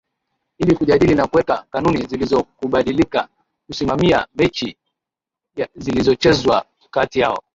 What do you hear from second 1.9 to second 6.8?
zilizokubalika kusimamia mechi zilizochezwa